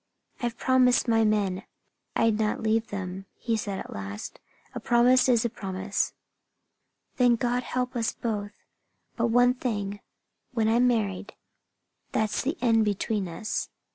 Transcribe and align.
"I've 0.41 0.57
promised 0.57 1.07
my 1.07 1.23
men 1.23 1.61
I'd 2.15 2.39
not 2.39 2.63
leave 2.63 2.87
them," 2.87 3.27
he 3.37 3.55
said 3.55 3.77
at 3.77 3.93
last. 3.93 4.39
"A 4.73 4.79
promise 4.79 5.29
is 5.29 5.45
a 5.45 5.49
promise." 5.51 6.13
"Then 7.17 7.35
God 7.35 7.61
help 7.61 7.95
us 7.95 8.11
both! 8.11 8.53
But 9.15 9.27
one 9.27 9.53
thing 9.53 9.99
when 10.53 10.67
I'm 10.67 10.87
married, 10.87 11.35
that's 12.13 12.41
the 12.41 12.57
end 12.61 12.83
between 12.83 13.27
us. 13.27 13.69